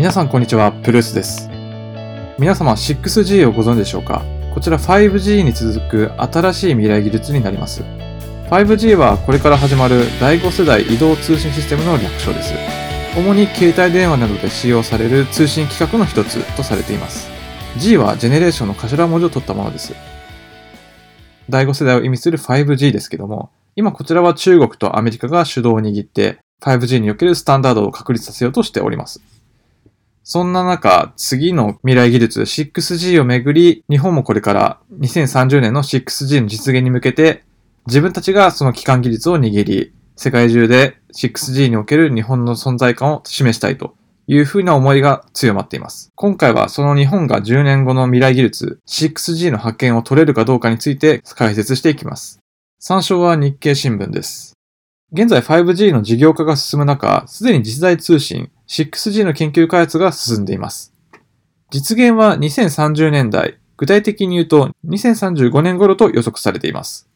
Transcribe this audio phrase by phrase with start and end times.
[0.00, 1.50] 皆さんこんにちは、プルースです。
[2.38, 4.22] 皆様 6G をご存知でしょうか？
[4.54, 7.82] こちら 5G に続く新しい未来技術になります。
[8.48, 12.54] 5G はこれから始まる第5世代移動通信システムの略称です。
[13.14, 17.28] 主に携帯電話などで使用される通信規格の一つとされています。
[17.76, 19.92] G はジェネレーションの頭文字を取ったものです。
[21.50, 29.20] 第5世代を意味する 5G ですけども、今こちらは中国とアメリカが主導を握って 5G におけるスタンダードを確立させようとしております。
[30.32, 37.42] そんな中、次の未来技術 6G をめぐり、日本もこれから2030年の 6G の実現に向けて、
[37.88, 43.96] 自分たちがその基幹技術を握り、世界中で 6G における日本の存在感を示したいと
[44.28, 46.12] いうふうな思いが強まっています。
[46.14, 52.38] 今回はその日本が10年後の未来技術 6G の発見を取れるかどうかについて解説していきます。
[52.78, 54.52] 参照は日経新聞です。
[55.12, 60.94] 現在 5G の事業化が進む中、すでに次世代通信 6G の研究開発が進んでいます。
[61.70, 67.08] 実現は2030年代、具体的に言うと2035年頃と予測されています。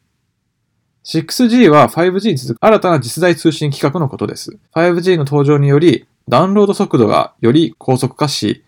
[1.05, 4.59] 6G は 5G に続く新たな次世代通信規格のことです。
[4.75, 8.65] 5G の登場により、ダウンロード速度がより高速化し、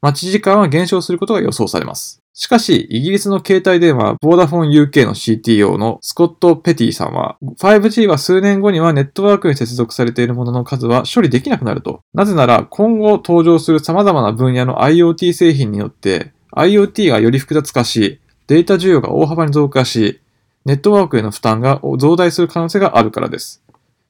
[0.00, 2.23] 待ち時間は減少することが予想されます。
[2.36, 12.00] しかし、イギリスの携帯電話、ボーダフォン UK の CTO のスコット・ペティさんは、5G は数年後にはネットワークに接続されているものの数は処理できなくなると。
[12.12, 20.20] なぜなら、今後登場する様々な分野の IoT 製品によって、IoT がより複雑化し、データ需要が大幅に増加し、
[20.64, 23.62] ネットワークへの負担が増大する可能性があるからです。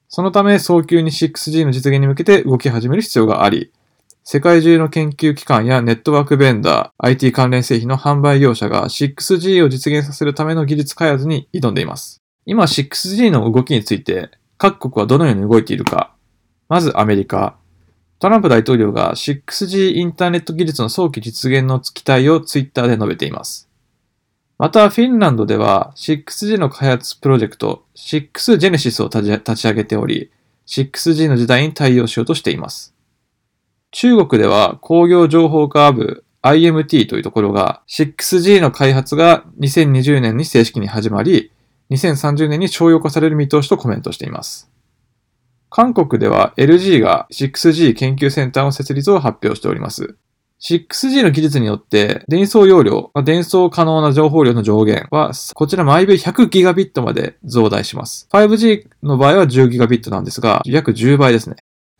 [0.09, 3.71] そのため、早急に 6G の実現に向けて動き始める必要があり、
[4.27, 12.23] 世界中の研究機関やネットワークベンダー、IT 関連製品の販売業者が 6G を実現させるための技術開発に挑んでいます。
[12.47, 16.15] 今 6G の動きについて各国はどのように動いているか。
[16.69, 17.55] まずアメリカ。
[18.17, 23.69] トランプ大統領が 6G インターネット技術の早期実現の期待をツイッターで述べています。
[24.57, 30.31] また、フィンランドでは 6G の開発プロジェクト 6Genesis を立ち上げており、
[30.65, 32.94] 6G の時代に対応しようとしています。
[33.97, 41.53] 中国では工業情報化部 IMT というところが 6G の開発が2020年に正式に始まり、
[41.91, 44.69] 2030年に商用化される見通しとコメントしています。
[45.69, 50.17] 韓国では LG が 6G 研究センターの設立を発表しております。
[50.61, 58.27] 6G の技術によって伝送容量、伝送可能な情報量の上限はこちら毎秒 100GB まで増大します。
[58.29, 61.55] 5G の場合は 10GB なんですが、約10倍ですね。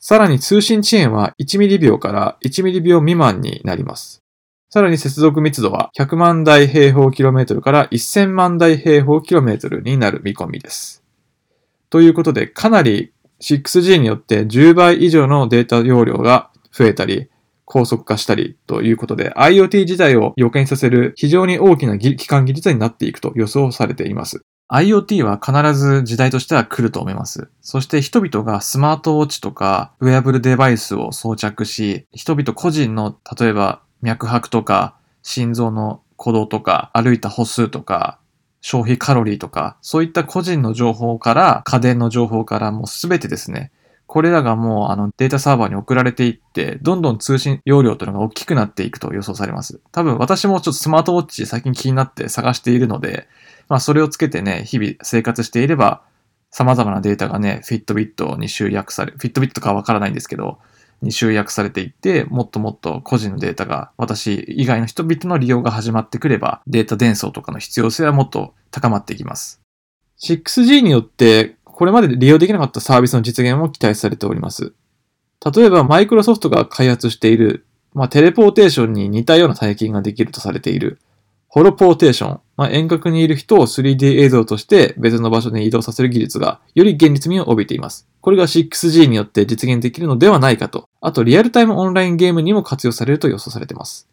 [0.08, 4.22] さらに通信遅延は1ミリ秒から1ミリ秒未満になります。
[4.70, 11.04] さらに接続密度は100万台平方キロメートルから1000万台平方キロメートルになる見込みです。
[11.90, 17.32] ということで、かなり 6G によって10倍以上のデータ容量が増えたり、
[17.66, 24.46] 高速化したりということで、IoT 自体を予見させる非常に大きな基幹技術になっていくと予想されています。
[24.68, 27.50] IoT は必ず時代としては来ると思います。
[27.62, 38.20] そして人々がスマートウォッチとかウェアブルデバイスを装着し、人々個人の例えば脈拍とか心臓の鼓動とか歩いた歩数とか
[38.62, 43.72] 消費カロリーとかそういった個人の情報から家電の情報からもうすべてですね、
[44.08, 49.82] これらがもうあのデータサーバーに送られていって、どんどん通信容量というのが大きくなっていくと予想されます。
[49.92, 53.28] 多分私もちょっとスマートウォッチ最近気になって探しているので、
[53.68, 56.04] まあそれをつけてね、日々生活していれば、
[56.52, 60.60] 様々なデータがね、フィットビットに集約され、フィットビットかわからないんですけど、
[61.02, 69.62] に集約されていって、もっともっと個人のデータが、私以外の人々の利用が始まってくれば、データ伝送とかの必要性はもっと高まっていきます。
[70.24, 74.74] 6G によって、これまで利用できなかったサービスの実現も期待されております。
[75.54, 81.00] 例えば、マイクロソフトが開発している、まあ、テレポーテーションに似たような体験ができるとされている、
[81.50, 88.08] ホロポーテーション、まあ、遠隔にいる人を 3D 映像として別の場所に移動させる技術がより現実味を帯びています。
[88.22, 90.90] これが 6G によって実現できるのではないかと。
[91.02, 94.10] あと、リアルタイムオンラインゲームにも活用されると予想されています。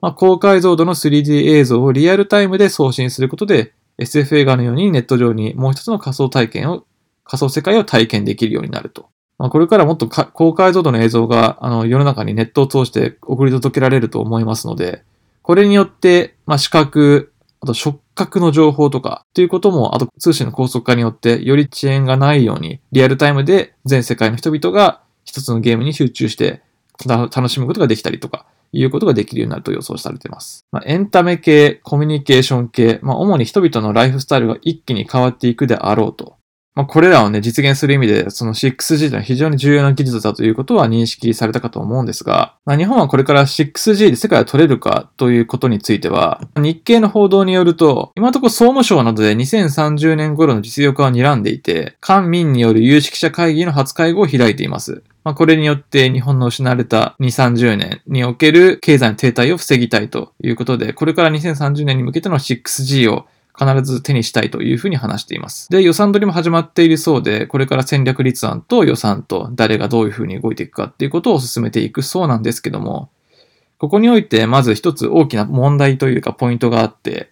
[0.00, 6.84] まあ、高解像度の 3D 映像をリアルタイムで送信することで SF 映画のようにネット上にもう一つの仮想体験を、
[7.24, 9.08] 仮想世界を体験できるようになると。
[9.38, 15.02] まあ、これからもっと高解像度の映像があの世の中にネットを通して送り届けられると思いますので、
[15.42, 26.62] これによって、まあ、視覚、あと触覚の情報とか、ということも、あと通信の高速化によって、より遅延がないように、リアルタイムで全世界の人々が一つのゲームに集中して
[27.06, 30.66] 楽しむことができたりとか、いうことができるようになると予想されています。
[30.70, 36.36] まあ、エンタメ系、コミュニケーション系、まあ、主に人々のライフスタイルが一気に変わっていくであろうと
[36.76, 55.02] まあ、これらをね、実現する意味で、その 6G というのは非常に重要な技術だということは認識されたかと思うんですが、まあ、日本はこれから 6G で世界を取れるかということについては、日経の報道によると、今のところ総務省などで2030年頃の実用化を睨んでいて、官民による有識者会議の初会合を開いています。
[55.24, 63.26] まあ、これによって日本の失われた2、30年における経済の停滞を防ぎたいということで、これから2030年に向けての 6G を
[63.60, 65.68] 必ず手にしたいというふうに話しています。
[65.68, 73.10] で、予算取りも始まっているそうで、これから戦略立案と予算と誰がどういうふうに動いていくかっていうことを進めていくそうなんですけども、
[73.78, 77.30] ここにおいてまず一つ大きな問題というかポイントがあって、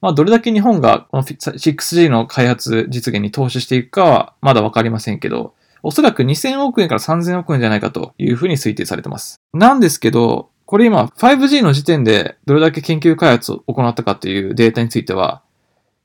[0.00, 9.40] まあ、どれだけ日本がこの 6G の開発実現に投資していくかはまだわかりませんけど、おそらく2000億円から3000億円じゃないかというふうに推定されてます。
[9.52, 15.42] なんですけど、これ今 5G の時点でどれだけ研究開発を行ったかというデータについては、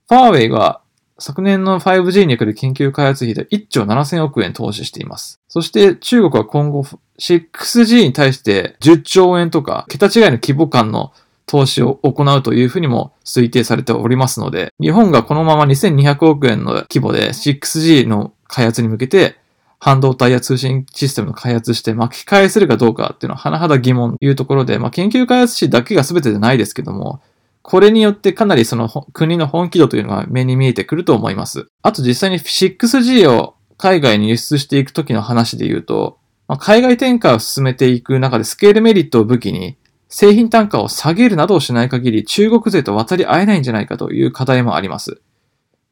[0.07, 0.81] ファーウェイが
[1.17, 5.39] 昨年の 5G における研究開発費で1兆7000億円投資しています。
[5.47, 6.83] そして中国は今後
[7.19, 11.13] 6G に対して10兆円とか桁違いの規模感の
[11.45, 19.37] 投資を行うというふうにも推定されておりますので、日本がこのまま2200億円の規模で 6G の開発に向けて
[19.79, 27.21] 半導体や通信システムの開発して巻き返せるかどうかっていうのは甚だ疑問というところで、まあ、研究開発費だけが全てじゃないですけども、
[27.67, 31.65] これによってかなりその国の本気度というのが目に見えてくると思います。
[31.81, 39.77] あと実際に 6G を海外に輸出していくときの話で言うと、まあ、海外展開を進めていく中でスケールメリットを武器に
[40.09, 45.19] 製品単価を下げるなどをしない限り中国勢と渡り合えないんじゃないかという課題もあります。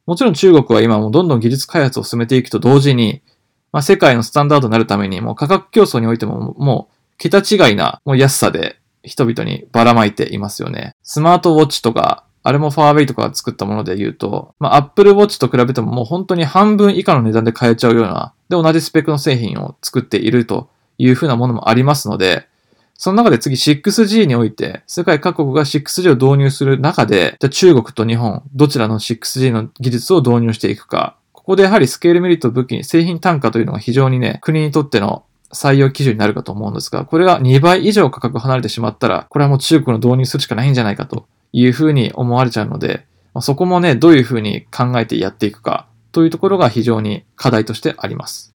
[0.05, 3.23] もちろん中国は今もどんどん技術開発を進めていくと同時に、
[3.71, 10.95] まあ、世界のスタンダードになるためにもう価格競争においてももう桁違いなもう安さで人々にばらまいていますよね。
[11.03, 22.47] スマートウォッチとか、あれもファーウェイとかが作ったもので言うと、まあ、Apple Watch と比べてももう本当に半分以下の値段で買えちゃうような、で、同じスペックの製品を作っているというふうなものもありますので、
[22.95, 35.23] その中で次 6G において、世界各国が 6G を導入する中で、じゃあ中国と日本、どちらの 6G の技術を導入していくか、ここでやはりスケールメリット武器に製品単価というのが非常にね、国にとっての
[35.53, 43.05] 採用基準になるかと思うんですが、これが2倍以上価格離れてしまったら、これはもう中国の導入するしかないんじゃないかというふうに思われちゃうので、
[43.41, 48.51] そこもね、どういうふうに考えてやっていくかというところが非常に課題としてあります。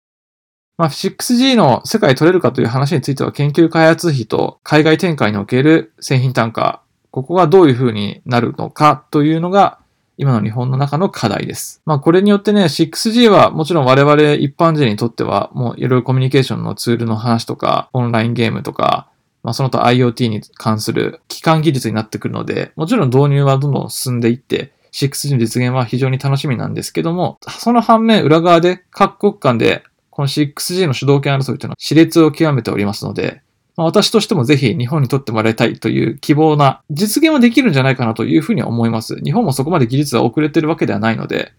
[0.77, 9.81] まあ、6G の世界取れるかという話については研究開発費と海外展開における製品単価、ここがどういうふうになるのかというのが
[10.19, 11.81] 今の日本の中の課題です。
[11.87, 19.09] まあこれによってね、6G はもちろん我々一般人にとってはもういろいろコミュニケーションのツールの話とか、オンラインゲームとか、
[19.45, 33.41] まあその他 IoT に関する基幹技術になってくるので、もちろん導入はどんどん進んでいって、6G の実現は非常に楽しみなんですけども、その反面裏側で各国間でこの 6G の主導権争いというのは熾烈を極めておりますので、
[33.79, 39.15] まあ、私としてもぜひ日本にとってもらいたいという希望な、実現はできるんじゃないかなというふうに思います。
[39.23, 41.53] 日本もそこまで技術は遅れてるわけではないので、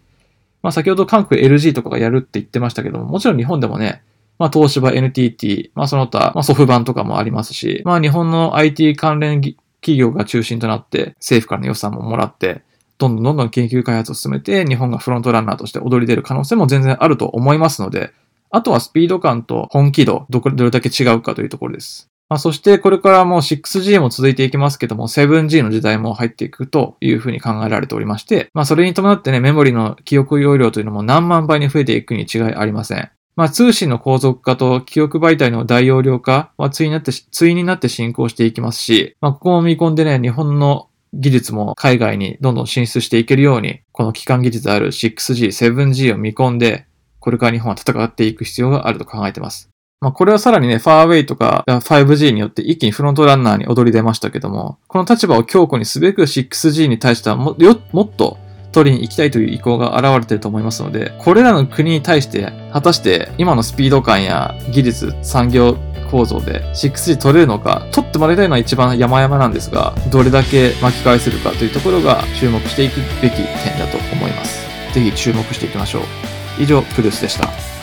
[0.61, 4.03] まあ先ほど韓国 LG とかがやるって言ってましたけども、もちろん日本でもね、
[4.37, 12.63] まあ東芝 NTT、まあその他、まあソフバンとかもありますし、まあ日本の IT 関連企業が中心となって政府からの予算ももらって、
[12.97, 18.11] どんどんどんどん研究開発を進めて日本がフロントランナーとして踊り出る可能性も全然あると思いますので、
[18.51, 22.09] あとはスピード感と本気度、どれだけ違うかというところです。
[22.29, 33.09] まあ、そしてこれからもう 6G も続いていきますけども、7G の時代も入っていくというふうに考えられておりまして、まあそれに伴ってね、メモリの記憶容量というのも何万倍に増えていくに違いありません。
[33.35, 46.85] まあ通信の高速化と記憶媒体の大容量化は対になって、対になって進行していきますし、まあここも見込んでね、日本の技術も海外にどんどん進出していけるように、この基幹技術である 6G、7G を見込んで、
[47.29, 49.69] これから日本は戦っていく必要があると考えてます。
[50.01, 57.55] まあ、これはさらにね、ファーウェイとか 5G によって一気にフロントランナーに踊り出ましたけども、この立場を強固にすべく 6G に対してはも
[57.91, 58.39] もっと
[58.71, 65.77] 取りに行きたいという意向が現れていると思いますので、これらの国に対して、果たして今のスピード感や技術、産業
[66.09, 74.65] 構造で 6G 取れるのか、取ってもらいたいのは一番山々なんですが、どれだけ巻き返せるかというところが注目していくべき点だと思います。
[74.93, 76.38] ぜひ注目していきましょう。
[76.59, 77.78] 以上、プルスでした。